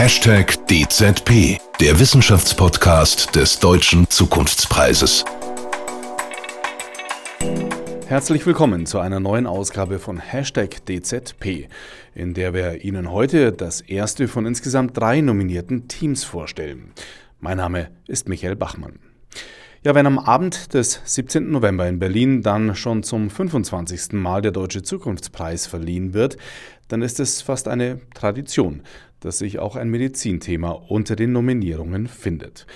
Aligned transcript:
Hashtag 0.00 0.64
DZP, 0.68 1.58
der 1.80 1.98
Wissenschaftspodcast 1.98 3.34
des 3.34 3.58
Deutschen 3.58 4.08
Zukunftspreises. 4.08 5.24
Herzlich 8.06 8.46
willkommen 8.46 8.86
zu 8.86 9.00
einer 9.00 9.18
neuen 9.18 9.48
Ausgabe 9.48 9.98
von 9.98 10.20
Hashtag 10.20 10.86
DZP, 10.86 11.68
in 12.14 12.32
der 12.32 12.54
wir 12.54 12.84
Ihnen 12.84 13.10
heute 13.10 13.50
das 13.50 13.80
erste 13.80 14.28
von 14.28 14.46
insgesamt 14.46 14.96
drei 14.96 15.20
nominierten 15.20 15.88
Teams 15.88 16.22
vorstellen. 16.22 16.92
Mein 17.40 17.56
Name 17.56 17.90
ist 18.06 18.28
Michael 18.28 18.54
Bachmann. 18.54 19.00
Ja, 19.84 19.94
wenn 19.94 20.06
am 20.06 20.18
Abend 20.18 20.74
des 20.74 21.00
17. 21.04 21.52
November 21.52 21.88
in 21.88 22.00
Berlin 22.00 22.42
dann 22.42 22.74
schon 22.74 23.04
zum 23.04 23.30
25. 23.30 24.12
Mal 24.14 24.42
der 24.42 24.50
Deutsche 24.50 24.82
Zukunftspreis 24.82 25.68
verliehen 25.68 26.14
wird, 26.14 26.36
dann 26.88 27.00
ist 27.00 27.20
es 27.20 27.42
fast 27.42 27.68
eine 27.68 28.00
Tradition, 28.12 28.82
dass 29.20 29.38
sich 29.38 29.60
auch 29.60 29.76
ein 29.76 29.88
Medizinthema 29.88 30.70
unter 30.70 31.14
den 31.14 31.30
Nominierungen 31.30 32.08
findet. 32.08 32.66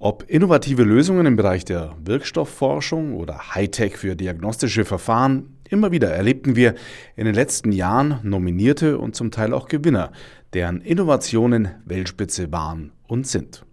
Ob 0.00 0.24
innovative 0.26 0.82
Lösungen 0.82 1.26
im 1.26 1.36
Bereich 1.36 1.64
der 1.64 1.94
Wirkstoffforschung 2.04 3.14
oder 3.14 3.54
Hightech 3.54 3.96
für 3.96 4.16
diagnostische 4.16 4.84
Verfahren, 4.84 5.58
immer 5.68 5.92
wieder 5.92 6.10
erlebten 6.10 6.56
wir 6.56 6.74
in 7.14 7.26
den 7.26 7.36
letzten 7.36 7.70
Jahren 7.70 8.18
Nominierte 8.24 8.98
und 8.98 9.14
zum 9.14 9.30
Teil 9.30 9.52
auch 9.52 9.68
Gewinner, 9.68 10.10
deren 10.54 10.80
Innovationen 10.80 11.68
Weltspitze 11.84 12.50
waren 12.50 12.90
und 13.06 13.28
sind. 13.28 13.64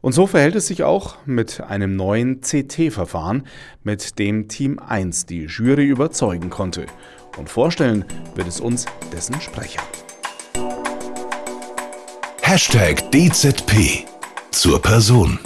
Und 0.00 0.12
so 0.12 0.26
verhält 0.26 0.56
es 0.56 0.66
sich 0.66 0.82
auch 0.82 1.16
mit 1.26 1.60
einem 1.60 1.94
neuen 1.94 2.40
CT-Verfahren, 2.40 3.46
mit 3.82 4.18
dem 4.18 4.48
Team 4.48 4.78
1 4.78 5.26
die 5.26 5.44
Jury 5.44 5.86
überzeugen 5.86 6.48
konnte. 6.48 6.86
Und 7.36 7.50
vorstellen 7.50 8.04
wird 8.34 8.48
es 8.48 8.60
uns 8.60 8.86
dessen 9.12 9.40
Sprecher. 9.40 9.82
Hashtag 12.42 13.10
DZP 13.12 14.06
zur 14.50 14.80
Person. 14.80 15.38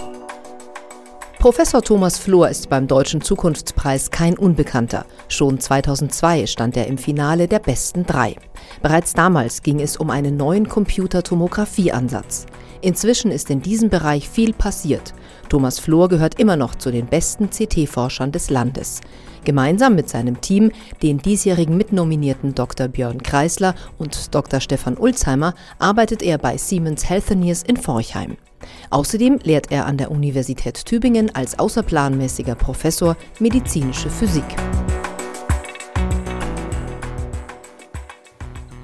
Professor 1.44 1.82
Thomas 1.82 2.18
Flohr 2.18 2.48
ist 2.48 2.70
beim 2.70 2.86
Deutschen 2.86 3.20
Zukunftspreis 3.20 4.10
kein 4.10 4.38
Unbekannter. 4.38 5.04
Schon 5.28 5.60
2002 5.60 6.46
stand 6.46 6.74
er 6.74 6.86
im 6.86 6.96
Finale 6.96 7.48
der 7.48 7.58
besten 7.58 8.06
drei. 8.06 8.36
Bereits 8.80 9.12
damals 9.12 9.62
ging 9.62 9.78
es 9.78 9.98
um 9.98 10.08
einen 10.08 10.38
neuen 10.38 10.70
Computertomographieansatz. 10.70 12.46
Inzwischen 12.80 13.30
ist 13.30 13.50
in 13.50 13.60
diesem 13.60 13.90
Bereich 13.90 14.26
viel 14.26 14.54
passiert. 14.54 15.12
Thomas 15.54 15.78
Flohr 15.78 16.08
gehört 16.08 16.40
immer 16.40 16.56
noch 16.56 16.74
zu 16.74 16.90
den 16.90 17.06
besten 17.06 17.48
CT-Forschern 17.48 18.32
des 18.32 18.50
Landes. 18.50 19.00
Gemeinsam 19.44 19.94
mit 19.94 20.08
seinem 20.08 20.40
Team, 20.40 20.72
den 21.00 21.18
diesjährigen 21.18 21.76
Mitnominierten 21.76 22.56
Dr. 22.56 22.88
Björn 22.88 23.22
Kreisler 23.22 23.76
und 23.96 24.34
Dr. 24.34 24.58
Stefan 24.58 24.96
Ulzheimer, 24.96 25.54
arbeitet 25.78 26.24
er 26.24 26.38
bei 26.38 26.56
Siemens 26.56 27.08
Healthineers 27.08 27.62
in 27.62 27.76
Forchheim. 27.76 28.36
Außerdem 28.90 29.38
lehrt 29.44 29.70
er 29.70 29.86
an 29.86 29.96
der 29.96 30.10
Universität 30.10 30.84
Tübingen 30.86 31.32
als 31.32 31.56
außerplanmäßiger 31.56 32.56
Professor 32.56 33.16
medizinische 33.38 34.10
Physik. 34.10 34.56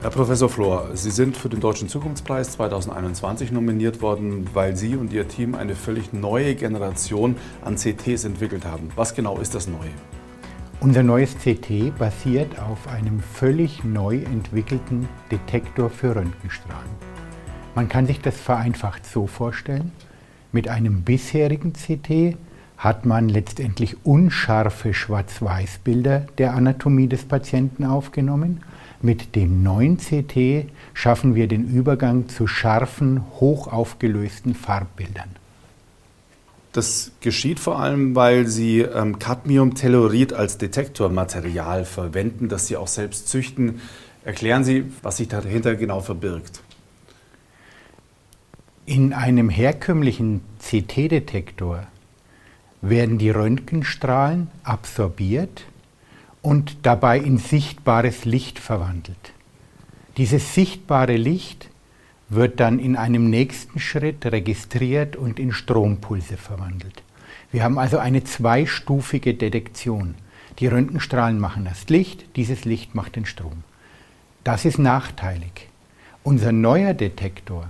Herr 0.03 0.09
Professor 0.09 0.49
Flor, 0.49 0.89
Sie 0.95 1.11
sind 1.11 1.37
für 1.37 1.51
den 1.51 1.61
Deutschen 1.61 1.87
Zukunftspreis 1.87 2.53
2021 2.53 3.53
nominiert 3.53 4.01
worden, 4.01 4.47
weil 4.55 4.75
Sie 4.75 4.97
und 4.97 5.13
Ihr 5.13 5.29
Team 5.29 5.55
eine 5.55 5.75
völlig 5.75 6.15
neue 6.15 6.55
Generation 6.55 7.37
an 7.63 7.77
CTs 7.77 8.25
entwickelt 8.25 8.65
haben. 8.65 8.89
Was 8.97 9.15
genau 9.15 9.37
ist 9.41 9.55
das 9.55 9.69
Neue? 9.69 9.91
Unser 10.81 11.03
neues 11.03 11.37
CT 11.37 11.99
basiert 11.99 12.59
auf 12.59 12.89
einem 12.89 13.21
völlig 13.21 13.85
neu 13.85 14.23
entwickelten 14.23 15.07
Detektor 15.31 15.91
für 15.91 16.17
Röntgenstrahlen. 16.17 16.91
Man 17.75 17.91
kann 17.91 18.07
sich 18.07 18.23
das 18.23 18.41
vereinfacht 18.41 19.05
so 19.05 19.27
vorstellen. 19.27 19.93
Mit 20.51 20.67
einem 20.67 21.03
bisherigen 21.03 21.75
CT 21.75 22.39
hat 22.79 23.05
man 23.05 23.29
letztendlich 23.29 24.07
unscharfe 24.07 24.95
Schwarz-Weiß-Bilder 24.95 26.21
der 26.39 26.55
Anatomie 26.55 27.09
des 27.09 27.27
Patienten 27.27 27.85
aufgenommen 27.85 28.63
mit 29.03 29.35
dem 29.35 29.63
neuen 29.63 29.99
CT 29.99 30.71
schaffen 30.93 31.35
wir 31.35 31.47
den 31.49 31.69
Übergang 31.69 32.29
zu 32.29 32.47
scharfen, 32.47 33.23
hochaufgelösten 33.41 34.55
Farbbildern. 34.55 35.31
Das 36.73 37.11
geschieht 37.21 37.59
vor 37.59 37.81
allem, 37.81 38.15
weil 38.15 38.47
Sie 38.47 38.81
ähm, 38.81 39.19
Cadmiumtellurid 39.19 40.33
als 40.33 40.59
Detektormaterial 40.59 41.85
verwenden, 41.85 42.49
das 42.49 42.69
Sie 42.69 42.77
auch 42.77 42.87
selbst 42.87 43.29
züchten. 43.29 43.81
Erklären 44.25 44.63
Sie, 44.63 44.85
was 45.03 45.17
sich 45.17 45.29
dahinter 45.29 45.75
genau 45.75 46.01
verbirgt. 46.01 46.63
In 48.87 49.13
einem 49.13 49.49
herkömmlichen 49.49 50.43
CT-Detektor 50.61 51.87
werden 52.83 53.19
die 53.19 53.31
Röntgenstrahlen 53.31 54.49
absorbiert 54.63 55.65
und 56.43 56.79
dabei 56.83 57.19
in 57.19 57.39
sichtbares 57.39 58.25
Licht 58.25 58.59
verwandelt. 58.59 59.33
Dieses 60.17 60.55
sichtbare 60.55 61.17
Licht 61.17 61.69
wird 62.29 62.61
dann 62.61 62.79
in 62.79 62.97
einem 62.97 63.29
nächsten 63.29 63.81
Schritt 63.81 64.25
registriert 64.25 65.17
und 65.17 65.39
in 65.39 65.53
Strompulse 65.53 66.37
verwandelt. 66.37 67.03
Wir 67.53 67.65
haben 67.65 67.79
also 67.79 67.99
eine 67.99 68.23
zweistufige 68.25 69.35
Detektion. 69.35 70.15
Die 70.59 70.69
Röntgenstrahlen 70.69 71.41
machen 71.41 71.65
das 71.65 71.89
Licht, 71.89 72.37
dieses 72.37 72.65
Licht 72.65 72.95
macht 72.95 73.17
den 73.17 73.27
Strom. 73.27 73.65
Das 74.45 74.65
ist 74.65 74.79
nachteilig. 74.79 75.69
Unser 76.23 76.53
neuer 76.53 76.95
Detektor 76.95 77.69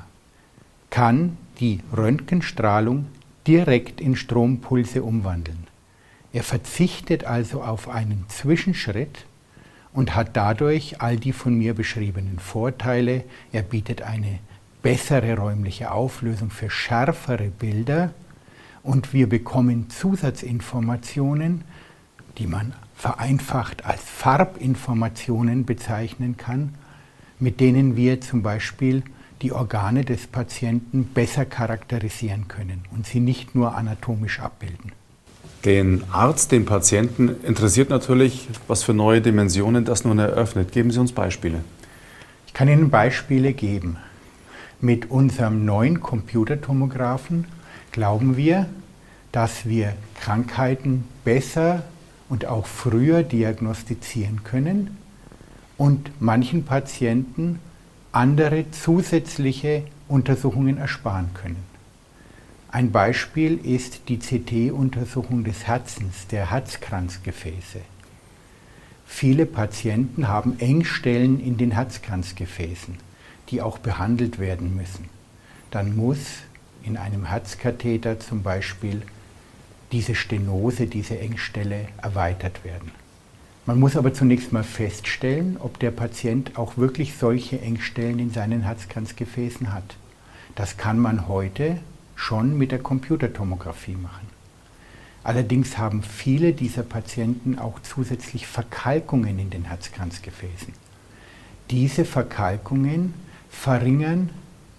kann 0.90 1.36
die 1.60 1.80
Röntgenstrahlung 1.96 3.06
direkt 3.46 4.00
in 4.00 4.16
Strompulse 4.16 5.02
umwandeln. 5.02 5.66
Er 6.32 6.42
verzichtet 6.42 7.24
also 7.24 7.62
auf 7.62 7.88
einen 7.88 8.24
Zwischenschritt 8.28 9.24
und 9.92 10.14
hat 10.14 10.36
dadurch 10.36 11.00
all 11.00 11.16
die 11.16 11.32
von 11.32 11.54
mir 11.54 11.74
beschriebenen 11.74 12.38
Vorteile. 12.38 13.24
Er 13.52 13.62
bietet 13.62 14.02
eine 14.02 14.38
bessere 14.82 15.36
räumliche 15.36 15.90
Auflösung 15.90 16.50
für 16.50 16.70
schärfere 16.70 17.48
Bilder 17.48 18.12
und 18.82 19.12
wir 19.12 19.28
bekommen 19.28 19.90
Zusatzinformationen, 19.90 21.64
die 22.38 22.46
man 22.46 22.74
vereinfacht 22.96 23.84
als 23.84 24.02
Farbinformationen 24.02 25.66
bezeichnen 25.66 26.36
kann, 26.36 26.74
mit 27.38 27.60
denen 27.60 27.96
wir 27.96 28.20
zum 28.20 28.42
Beispiel 28.42 29.02
die 29.42 29.52
Organe 29.52 30.04
des 30.04 30.26
Patienten 30.26 31.04
besser 31.04 31.46
charakterisieren 31.46 32.46
können 32.46 32.84
und 32.92 33.06
sie 33.06 33.20
nicht 33.20 33.54
nur 33.54 33.74
anatomisch 33.74 34.40
abbilden. 34.40 34.92
Den 35.64 36.04
Arzt, 36.10 36.52
den 36.52 36.64
Patienten 36.64 37.36
interessiert 37.42 37.90
natürlich, 37.90 38.48
was 38.66 38.82
für 38.82 38.94
neue 38.94 39.20
Dimensionen 39.20 39.84
das 39.84 40.04
nun 40.04 40.18
eröffnet. 40.18 40.72
Geben 40.72 40.90
Sie 40.90 40.98
uns 40.98 41.12
Beispiele. 41.12 41.62
Ich 42.46 42.54
kann 42.54 42.68
Ihnen 42.68 42.88
Beispiele 42.88 43.52
geben. 43.52 43.98
Mit 44.80 45.10
unserem 45.10 45.66
neuen 45.66 46.00
Computertomographen 46.00 47.46
glauben 47.92 48.38
wir, 48.38 48.66
dass 49.32 49.66
wir 49.66 49.94
Krankheiten 50.18 51.04
besser 51.24 51.82
und 52.30 52.46
auch 52.46 52.66
früher 52.66 53.22
diagnostizieren 53.22 54.42
können 54.44 54.96
und 55.76 56.10
manchen 56.20 56.64
Patienten 56.64 57.58
andere 58.12 58.70
zusätzliche 58.70 59.84
Untersuchungen 60.08 60.78
ersparen 60.78 61.30
können. 61.34 61.69
Ein 62.72 62.92
Beispiel 62.92 63.58
ist 63.66 64.02
die 64.08 64.20
CT-Untersuchung 64.20 65.42
des 65.42 65.66
Herzens, 65.66 66.28
der 66.28 66.52
Herzkranzgefäße. 66.52 67.80
Viele 69.04 69.44
Patienten 69.44 70.28
haben 70.28 70.56
Engstellen 70.60 71.40
in 71.40 71.56
den 71.56 71.72
Herzkranzgefäßen, 71.72 72.96
die 73.48 73.60
auch 73.60 73.78
behandelt 73.78 74.38
werden 74.38 74.76
müssen. 74.76 75.08
Dann 75.72 75.96
muss 75.96 76.18
in 76.84 76.96
einem 76.96 77.24
Herzkatheter 77.24 78.20
zum 78.20 78.44
Beispiel 78.44 79.02
diese 79.90 80.14
Stenose, 80.14 80.86
diese 80.86 81.18
Engstelle 81.18 81.88
erweitert 82.00 82.64
werden. 82.64 82.92
Man 83.66 83.80
muss 83.80 83.96
aber 83.96 84.14
zunächst 84.14 84.52
mal 84.52 84.62
feststellen, 84.62 85.56
ob 85.58 85.80
der 85.80 85.90
Patient 85.90 86.56
auch 86.56 86.76
wirklich 86.76 87.16
solche 87.16 87.60
Engstellen 87.60 88.20
in 88.20 88.30
seinen 88.30 88.62
Herzkranzgefäßen 88.62 89.72
hat. 89.72 89.96
Das 90.54 90.76
kann 90.76 91.00
man 91.00 91.26
heute 91.26 91.80
schon 92.20 92.58
mit 92.58 92.70
der 92.70 92.80
Computertomographie 92.80 93.96
machen. 93.96 94.28
Allerdings 95.24 95.78
haben 95.78 96.02
viele 96.02 96.52
dieser 96.52 96.82
Patienten 96.82 97.58
auch 97.58 97.80
zusätzlich 97.80 98.46
Verkalkungen 98.46 99.38
in 99.38 99.48
den 99.48 99.64
Herzkranzgefäßen. 99.64 100.74
Diese 101.70 102.04
Verkalkungen 102.04 103.14
verringern 103.48 104.28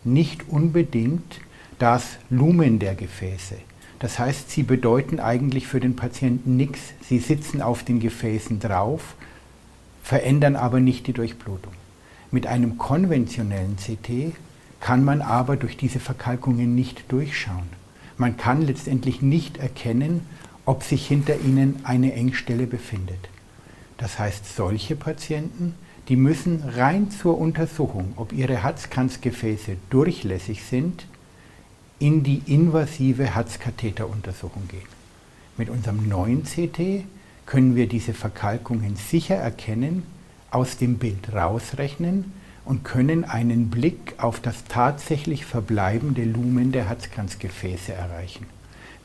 nicht 0.03 0.49
unbedingt 0.49 1.41
das 1.79 2.19
Lumen 2.29 2.77
der 2.77 2.93
Gefäße. 2.93 3.55
Das 3.97 4.19
heißt, 4.19 4.51
sie 4.51 4.63
bedeuten 4.63 5.19
eigentlich 5.19 5.65
für 5.67 5.79
den 5.79 5.95
Patienten 5.95 6.57
nichts. 6.57 6.93
Sie 7.09 7.17
sitzen 7.17 7.63
auf 7.63 7.83
den 7.83 7.99
Gefäßen 7.99 8.59
drauf, 8.59 9.15
verändern 10.03 10.55
aber 10.55 10.79
nicht 10.79 11.07
die 11.07 11.13
Durchblutung. 11.13 11.73
Mit 12.29 12.45
einem 12.45 12.77
konventionellen 12.77 13.77
CT 13.77 14.35
kann 14.81 15.05
man 15.05 15.21
aber 15.21 15.55
durch 15.55 15.77
diese 15.77 15.99
Verkalkungen 15.99 16.75
nicht 16.75 17.09
durchschauen. 17.11 17.69
Man 18.17 18.35
kann 18.35 18.61
letztendlich 18.63 19.21
nicht 19.21 19.57
erkennen, 19.57 20.25
ob 20.65 20.83
sich 20.83 21.07
hinter 21.07 21.39
ihnen 21.39 21.79
eine 21.83 22.13
Engstelle 22.13 22.67
befindet. 22.67 23.29
Das 23.97 24.19
heißt, 24.19 24.55
solche 24.55 24.95
Patienten, 24.95 25.75
die 26.09 26.15
müssen 26.15 26.63
rein 26.63 27.11
zur 27.11 27.37
Untersuchung, 27.37 28.13
ob 28.15 28.33
ihre 28.33 28.63
Herzkranzgefäße 28.63 29.77
durchlässig 29.91 30.63
sind, 30.63 31.05
in 31.99 32.23
die 32.23 32.41
invasive 32.47 33.35
Herzkatheteruntersuchung 33.35 34.67
gehen. 34.67 34.81
Mit 35.57 35.69
unserem 35.69 36.09
neuen 36.09 36.43
CT 36.43 37.05
können 37.45 37.75
wir 37.75 37.87
diese 37.87 38.13
Verkalkungen 38.13 38.95
sicher 38.95 39.35
erkennen, 39.35 40.03
aus 40.49 40.77
dem 40.77 40.97
Bild 40.97 41.31
rausrechnen 41.33 42.33
und 42.65 42.83
können 42.83 43.23
einen 43.23 43.69
Blick 43.69 44.15
auf 44.17 44.39
das 44.39 44.65
tatsächlich 44.65 45.45
verbleibende 45.45 46.23
Lumen 46.23 46.71
der 46.71 46.89
Herzkranzgefäße 46.89 47.93
erreichen. 47.93 48.45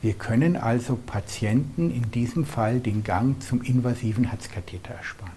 Wir 0.02 0.12
können 0.12 0.56
also 0.56 0.96
Patienten 0.96 1.90
in 1.90 2.10
diesem 2.10 2.44
Fall 2.44 2.80
den 2.80 3.02
Gang 3.02 3.42
zum 3.42 3.62
invasiven 3.62 4.24
Herzkatheter 4.24 4.94
ersparen. 4.94 5.32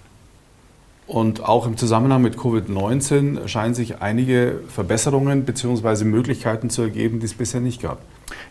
Und 1.08 1.44
auch 1.44 1.66
im 1.66 1.76
Zusammenhang 1.76 2.22
mit 2.22 2.38
Covid-19 2.38 3.48
scheinen 3.48 3.74
sich 3.74 4.00
einige 4.00 4.60
Verbesserungen 4.68 5.44
bzw. 5.44 6.04
Möglichkeiten 6.04 6.70
zu 6.70 6.84
ergeben, 6.84 7.20
die 7.20 7.26
es 7.26 7.34
bisher 7.34 7.62
nicht 7.62 7.82
gab. 7.82 8.00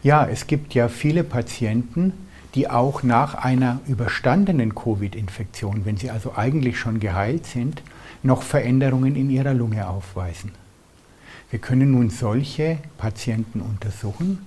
Ja, 0.03 0.27
es 0.27 0.49
gibt 0.49 0.75
ja 0.75 0.89
viele 0.89 1.23
Patienten, 1.23 2.13
die 2.57 2.69
auch 2.69 3.05
nach 3.05 3.35
einer 3.35 3.81
überstandenen 3.87 4.75
Covid-Infektion, 4.75 5.85
wenn 5.85 5.99
sie 5.99 6.11
also 6.11 6.33
eigentlich 6.35 6.79
schon 6.81 6.99
geheilt 6.99 7.47
sind, 7.47 7.83
noch 8.23 8.43
Veränderungen 8.43 9.17
in 9.17 9.31
ihrer 9.31 9.55
Lunge 9.55 9.89
aufweisen. 9.89 10.53
Wir 11.51 11.59
können 11.59 11.93
nun 11.93 12.11
solche 12.11 12.79
Patienten 12.99 13.61
untersuchen 13.61 14.39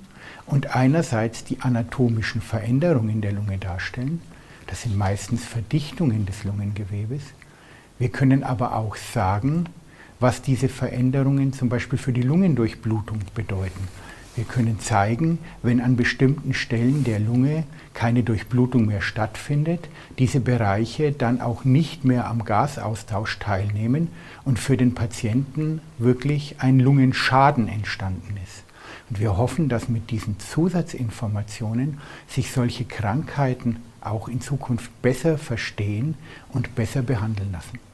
und 0.46 0.76
einerseits 0.76 1.44
die 1.44 1.60
anatomischen 1.62 2.42
Veränderungen 2.42 3.22
der 3.22 3.32
Lunge 3.32 3.58
darstellen. 3.58 4.22
Das 4.68 4.84
sind 4.84 4.98
meistens 4.98 5.44
Verdichtungen 5.44 6.26
des 6.26 6.44
Lungengewebes. 6.44 7.24
Wir 7.98 8.10
können 8.10 8.44
aber 8.44 8.76
auch 8.76 8.96
sagen, 8.96 9.66
was 10.20 10.42
diese 10.42 10.70
Veränderungen 10.70 11.54
zum 11.54 11.70
Beispiel 11.70 11.98
für 11.98 12.14
die 12.14 12.22
Lungendurchblutung 12.22 13.20
bedeuten. 13.34 13.88
Wir 14.36 14.46
können 14.46 14.80
zeigen, 14.80 15.40
wenn 15.62 15.82
an 15.82 15.98
bestimmten 15.98 16.54
Stellen 16.54 17.04
der 17.04 17.20
Lunge 17.20 17.66
keine 17.94 18.24
Durchblutung 18.24 18.86
mehr 18.86 19.02
stattfindet, 19.02 19.90
diese 20.20 20.40
Bereiche 20.40 21.12
dann 21.12 21.42
auch 21.42 21.66
nicht 21.66 22.06
mehr 22.06 22.28
am 22.28 22.46
Gasaustausch 22.46 23.40
teilnehmen 23.40 24.08
und 24.46 24.58
für 24.58 24.78
den 24.78 24.96
Patienten 24.96 25.82
wirklich 25.98 26.56
ein 26.60 26.80
Lungenschaden 26.80 27.68
entstanden 27.68 28.38
ist. 28.42 28.64
Und 29.10 29.20
wir 29.20 29.36
hoffen, 29.36 29.68
dass 29.68 29.90
mit 29.90 30.10
diesen 30.12 30.40
Zusatzinformationen 30.40 31.98
sich 32.28 32.52
solche 32.52 32.86
Krankheiten 32.86 33.78
auch 34.00 34.30
in 34.30 34.40
Zukunft 34.40 34.90
besser 35.02 35.38
verstehen 35.38 36.16
und 36.54 36.74
besser 36.76 37.02
behandeln 37.02 37.52
lassen. 37.52 37.91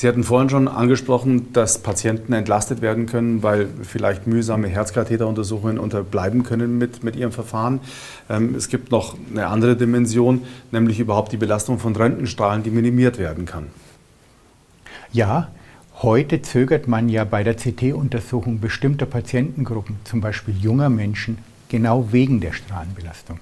Sie 0.00 0.08
hatten 0.08 0.24
vorhin 0.24 0.48
schon 0.48 0.66
angesprochen, 0.66 1.52
dass 1.52 1.76
Patienten 1.76 2.32
entlastet 2.32 2.80
werden 2.80 3.04
können, 3.04 3.42
weil 3.42 3.68
vielleicht 3.82 4.26
mühsame 4.26 4.66
Herzkatheteruntersuchungen 4.66 5.78
unterbleiben 5.78 6.42
können 6.42 6.78
mit, 6.78 7.04
mit 7.04 7.16
ihrem 7.16 7.32
Verfahren. 7.32 7.80
Ähm, 8.30 8.54
es 8.54 8.70
gibt 8.70 8.90
noch 8.90 9.14
eine 9.30 9.48
andere 9.48 9.76
Dimension, 9.76 10.40
nämlich 10.70 11.00
überhaupt 11.00 11.32
die 11.32 11.36
Belastung 11.36 11.78
von 11.78 11.94
Röntgenstrahlen, 11.94 12.62
die 12.62 12.70
minimiert 12.70 13.18
werden 13.18 13.44
kann. 13.44 13.66
Ja, 15.12 15.50
heute 16.00 16.40
zögert 16.40 16.88
man 16.88 17.10
ja 17.10 17.24
bei 17.24 17.44
der 17.44 17.56
CT-Untersuchung 17.56 18.58
bestimmter 18.58 19.04
Patientengruppen, 19.04 19.96
zum 20.04 20.22
Beispiel 20.22 20.56
junger 20.56 20.88
Menschen, 20.88 21.36
genau 21.68 22.10
wegen 22.10 22.40
der 22.40 22.54
Strahlenbelastung. 22.54 23.38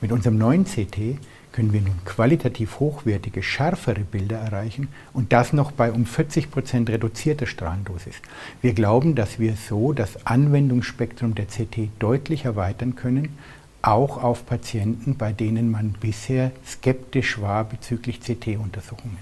Mit 0.00 0.12
unserem 0.12 0.38
neuen 0.38 0.64
CT 0.64 1.18
können 1.52 1.72
wir 1.72 1.80
nun 1.80 1.98
qualitativ 2.04 2.80
hochwertige, 2.80 3.42
schärfere 3.42 4.00
Bilder 4.00 4.38
erreichen 4.38 4.88
und 5.12 5.32
das 5.32 5.52
noch 5.52 5.70
bei 5.70 5.92
um 5.92 6.06
40 6.06 6.50
Prozent 6.50 6.90
reduzierter 6.90 7.46
Strahlendosis. 7.46 8.16
Wir 8.60 8.72
glauben, 8.72 9.14
dass 9.14 9.38
wir 9.38 9.54
so 9.54 9.92
das 9.92 10.26
Anwendungsspektrum 10.26 11.34
der 11.34 11.46
CT 11.46 11.90
deutlich 11.98 12.46
erweitern 12.46 12.96
können, 12.96 13.36
auch 13.82 14.22
auf 14.22 14.46
Patienten, 14.46 15.16
bei 15.16 15.32
denen 15.32 15.70
man 15.70 15.94
bisher 16.00 16.52
skeptisch 16.66 17.40
war 17.40 17.64
bezüglich 17.64 18.20
CT-Untersuchungen. 18.20 19.18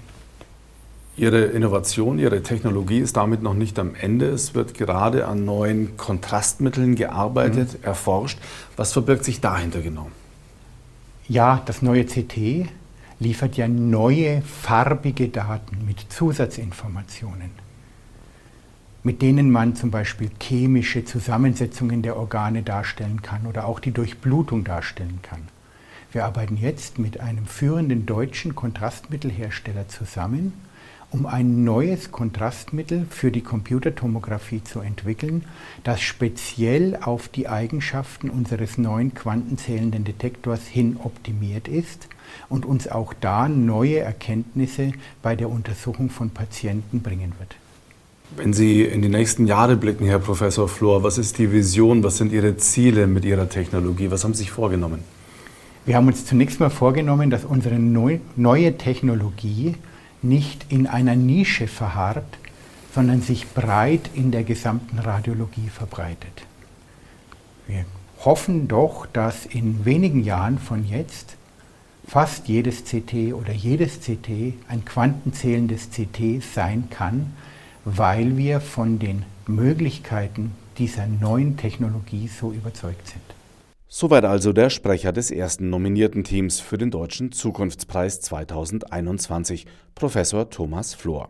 Ihre 1.17 1.41
Innovation, 1.41 2.19
Ihre 2.19 2.41
Technologie 2.41 2.99
ist 2.99 3.17
damit 3.17 3.43
noch 3.43 3.53
nicht 3.53 3.77
am 3.79 3.95
Ende. 3.95 4.27
Es 4.27 4.55
wird 4.55 4.75
gerade 4.75 5.27
an 5.27 5.43
neuen 5.43 5.97
Kontrastmitteln 5.97 6.95
gearbeitet, 6.95 7.79
mhm. 7.79 7.83
erforscht. 7.83 8.39
Was 8.77 8.93
verbirgt 8.93 9.25
sich 9.25 9.41
dahinter 9.41 9.81
genau? 9.81 10.07
Ja, 11.31 11.61
das 11.65 11.81
neue 11.81 12.03
CT 12.03 12.67
liefert 13.21 13.55
ja 13.55 13.69
neue 13.69 14.41
farbige 14.41 15.29
Daten 15.29 15.85
mit 15.85 16.11
Zusatzinformationen, 16.11 17.51
mit 19.03 19.21
denen 19.21 19.49
man 19.49 19.73
zum 19.77 19.91
Beispiel 19.91 20.29
chemische 20.41 21.05
Zusammensetzungen 21.05 22.01
der 22.01 22.17
Organe 22.17 22.63
darstellen 22.63 23.21
kann 23.21 23.47
oder 23.47 23.65
auch 23.65 23.79
die 23.79 23.93
Durchblutung 23.93 24.65
darstellen 24.65 25.19
kann. 25.21 25.47
Wir 26.11 26.25
arbeiten 26.25 26.57
jetzt 26.57 26.99
mit 26.99 27.21
einem 27.21 27.45
führenden 27.45 28.05
deutschen 28.05 28.53
Kontrastmittelhersteller 28.53 29.87
zusammen 29.87 30.51
um 31.11 31.25
ein 31.25 31.65
neues 31.65 32.11
Kontrastmittel 32.11 33.05
für 33.09 33.31
die 33.31 33.41
Computertomographie 33.41 34.63
zu 34.63 34.79
entwickeln, 34.79 35.43
das 35.83 36.01
speziell 36.01 36.97
auf 37.01 37.27
die 37.27 37.49
Eigenschaften 37.49 38.29
unseres 38.29 38.77
neuen 38.77 39.13
quantenzählenden 39.13 40.05
Detektors 40.05 40.65
hin 40.67 40.97
optimiert 41.03 41.67
ist 41.67 42.07
und 42.47 42.65
uns 42.65 42.87
auch 42.87 43.13
da 43.19 43.49
neue 43.49 43.99
Erkenntnisse 43.99 44.93
bei 45.21 45.35
der 45.35 45.49
Untersuchung 45.49 46.09
von 46.09 46.29
Patienten 46.29 47.01
bringen 47.01 47.33
wird. 47.39 47.55
Wenn 48.37 48.53
Sie 48.53 48.83
in 48.83 49.01
die 49.01 49.09
nächsten 49.09 49.45
Jahre 49.45 49.75
blicken, 49.75 50.05
Herr 50.05 50.19
Professor 50.19 50.69
Flor, 50.69 51.03
was 51.03 51.17
ist 51.17 51.37
die 51.37 51.51
Vision, 51.51 52.01
was 52.03 52.17
sind 52.17 52.31
Ihre 52.31 52.55
Ziele 52.55 53.05
mit 53.05 53.25
Ihrer 53.25 53.49
Technologie, 53.49 54.09
was 54.09 54.23
haben 54.23 54.33
Sie 54.33 54.43
sich 54.43 54.51
vorgenommen? 54.51 55.03
Wir 55.85 55.97
haben 55.97 56.07
uns 56.07 56.25
zunächst 56.25 56.61
mal 56.61 56.69
vorgenommen, 56.69 57.29
dass 57.29 57.43
unsere 57.43 57.77
neue 57.77 58.77
Technologie 58.77 59.75
nicht 60.21 60.65
in 60.69 60.87
einer 60.87 61.15
Nische 61.15 61.67
verharrt, 61.67 62.37
sondern 62.93 63.21
sich 63.21 63.47
breit 63.49 64.09
in 64.13 64.31
der 64.31 64.43
gesamten 64.43 64.99
Radiologie 64.99 65.69
verbreitet. 65.69 66.45
Wir 67.67 67.85
hoffen 68.23 68.67
doch, 68.67 69.05
dass 69.05 69.45
in 69.45 69.85
wenigen 69.85 70.23
Jahren 70.23 70.59
von 70.59 70.85
jetzt 70.85 71.37
fast 72.05 72.47
jedes 72.47 72.83
CT 72.83 73.33
oder 73.33 73.53
jedes 73.53 74.01
CT 74.01 74.55
ein 74.67 74.83
quantenzählendes 74.83 75.89
CT 75.89 76.43
sein 76.43 76.89
kann, 76.89 77.33
weil 77.85 78.37
wir 78.37 78.59
von 78.59 78.99
den 78.99 79.23
Möglichkeiten 79.47 80.51
dieser 80.77 81.07
neuen 81.07 81.57
Technologie 81.57 82.27
so 82.27 82.51
überzeugt 82.51 83.07
sind. 83.07 83.40
Soweit 83.93 84.23
also 84.23 84.53
der 84.53 84.69
Sprecher 84.69 85.11
des 85.11 85.31
ersten 85.31 85.69
nominierten 85.69 86.23
Teams 86.23 86.61
für 86.61 86.77
den 86.77 86.91
Deutschen 86.91 87.33
Zukunftspreis 87.33 88.21
2021, 88.21 89.65
Professor 89.95 90.49
Thomas 90.49 90.93
Flor. 90.93 91.27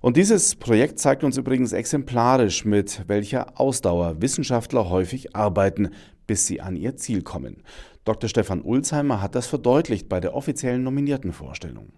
Und 0.00 0.16
dieses 0.16 0.56
Projekt 0.56 0.98
zeigt 0.98 1.22
uns 1.22 1.36
übrigens 1.36 1.72
exemplarisch, 1.72 2.64
mit 2.64 3.04
welcher 3.06 3.60
Ausdauer 3.60 4.20
Wissenschaftler 4.20 4.90
häufig 4.90 5.36
arbeiten, 5.36 5.90
bis 6.26 6.48
sie 6.48 6.60
an 6.60 6.74
ihr 6.74 6.96
Ziel 6.96 7.22
kommen. 7.22 7.62
Dr. 8.04 8.28
Stefan 8.28 8.62
Ulzheimer 8.62 9.22
hat 9.22 9.36
das 9.36 9.46
verdeutlicht 9.46 10.08
bei 10.08 10.18
der 10.18 10.34
offiziellen 10.34 10.82
Nominiertenvorstellung. 10.82 11.92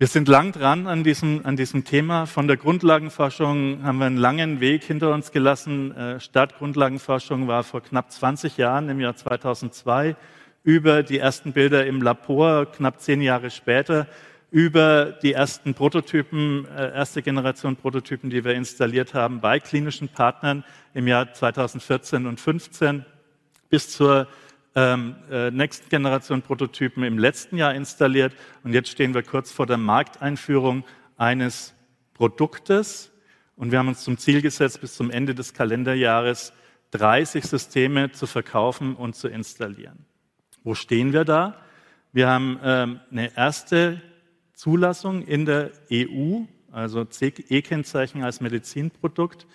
Wir 0.00 0.06
sind 0.06 0.28
lang 0.28 0.52
dran 0.52 0.86
an 0.86 1.02
diesem, 1.02 1.44
an 1.44 1.56
diesem 1.56 1.82
Thema. 1.82 2.26
Von 2.26 2.46
der 2.46 2.56
Grundlagenforschung 2.56 3.82
haben 3.82 3.98
wir 3.98 4.06
einen 4.06 4.16
langen 4.16 4.60
Weg 4.60 4.84
hinter 4.84 5.12
uns 5.12 5.32
gelassen. 5.32 5.90
Äh, 5.90 6.20
Startgrundlagenforschung 6.20 7.48
war 7.48 7.64
vor 7.64 7.82
knapp 7.82 8.12
20 8.12 8.58
Jahren, 8.58 8.90
im 8.90 9.00
Jahr 9.00 9.16
2002, 9.16 10.14
über 10.62 11.02
die 11.02 11.18
ersten 11.18 11.52
Bilder 11.52 11.84
im 11.84 12.00
Labor, 12.00 12.66
knapp 12.66 13.00
zehn 13.00 13.20
Jahre 13.20 13.50
später, 13.50 14.06
über 14.52 15.06
die 15.06 15.32
ersten 15.32 15.74
Prototypen, 15.74 16.68
äh, 16.76 16.94
erste 16.94 17.20
Generation 17.20 17.74
Prototypen, 17.74 18.30
die 18.30 18.44
wir 18.44 18.54
installiert 18.54 19.14
haben 19.14 19.40
bei 19.40 19.58
klinischen 19.58 20.08
Partnern 20.08 20.62
im 20.94 21.08
Jahr 21.08 21.34
2014 21.34 22.28
und 22.28 22.38
2015, 22.38 23.04
bis 23.68 23.90
zur 23.90 24.28
ähm, 24.78 25.16
äh, 25.30 25.50
nächsten 25.50 25.88
Generation 25.88 26.42
Prototypen 26.42 27.02
im 27.02 27.18
letzten 27.18 27.56
Jahr 27.56 27.74
installiert 27.74 28.32
und 28.62 28.72
jetzt 28.72 28.90
stehen 28.90 29.12
wir 29.14 29.22
kurz 29.22 29.50
vor 29.50 29.66
der 29.66 29.76
Markteinführung 29.76 30.84
eines 31.16 31.74
Produktes 32.14 33.10
und 33.56 33.72
wir 33.72 33.80
haben 33.80 33.88
uns 33.88 34.04
zum 34.04 34.18
Ziel 34.18 34.40
gesetzt, 34.40 34.80
bis 34.80 34.94
zum 34.94 35.10
Ende 35.10 35.34
des 35.34 35.52
Kalenderjahres 35.52 36.52
30 36.92 37.44
Systeme 37.44 38.12
zu 38.12 38.26
verkaufen 38.26 38.94
und 38.94 39.16
zu 39.16 39.26
installieren. 39.26 40.06
Wo 40.62 40.74
stehen 40.74 41.12
wir 41.12 41.24
da? 41.24 41.60
Wir 42.12 42.28
haben 42.28 42.60
ähm, 42.62 43.00
eine 43.10 43.36
erste 43.36 44.00
Zulassung 44.54 45.22
in 45.26 45.44
der 45.44 45.72
EU 45.92 46.44
also 46.70 47.04
CE-Kennzeichen 47.04 48.22
als 48.22 48.40
Medizinprodukt, 48.40 49.46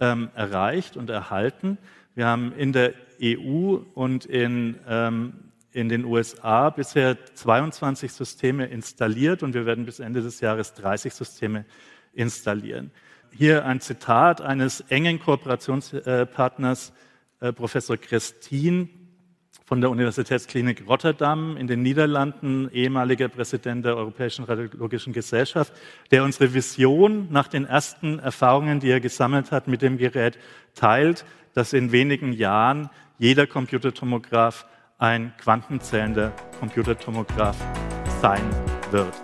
ähm, 0.00 0.30
erreicht 0.34 0.96
und 0.96 1.10
erhalten. 1.10 1.78
Wir 2.14 2.26
haben 2.26 2.52
in 2.52 2.72
der 2.72 2.94
EU 3.20 3.78
und 3.94 4.24
in, 4.24 4.76
ähm, 4.88 5.32
in 5.72 5.88
den 5.88 6.04
USA 6.04 6.70
bisher 6.70 7.16
22 7.34 8.12
Systeme 8.12 8.66
installiert 8.66 9.42
und 9.42 9.54
wir 9.54 9.66
werden 9.66 9.84
bis 9.84 9.98
Ende 9.98 10.22
des 10.22 10.40
Jahres 10.40 10.74
30 10.74 11.12
Systeme 11.12 11.64
installieren. 12.12 12.92
Hier 13.32 13.64
ein 13.64 13.80
Zitat 13.80 14.40
eines 14.40 14.80
engen 14.90 15.18
Kooperationspartners, 15.18 16.92
äh, 17.40 17.52
Professor 17.52 17.96
Christine 17.96 18.88
von 19.64 19.80
der 19.80 19.90
Universitätsklinik 19.90 20.86
Rotterdam 20.86 21.56
in 21.56 21.66
den 21.66 21.82
Niederlanden, 21.82 22.70
ehemaliger 22.70 23.28
Präsident 23.28 23.84
der 23.84 23.96
Europäischen 23.96 24.44
Radiologischen 24.44 25.12
Gesellschaft, 25.12 25.72
der 26.12 26.22
unsere 26.22 26.54
Vision 26.54 27.26
nach 27.32 27.48
den 27.48 27.64
ersten 27.64 28.20
Erfahrungen, 28.20 28.78
die 28.78 28.90
er 28.90 29.00
gesammelt 29.00 29.50
hat 29.50 29.66
mit 29.66 29.82
dem 29.82 29.96
Gerät, 29.96 30.38
teilt, 30.74 31.24
dass 31.54 31.72
in 31.72 31.92
wenigen 31.92 32.32
Jahren 32.32 32.90
jeder 33.18 33.46
Computertomograph 33.46 34.66
ein 34.98 35.32
quantenzählender 35.38 36.32
Computertomograph 36.60 37.56
sein 38.20 38.42
wird. 38.90 39.14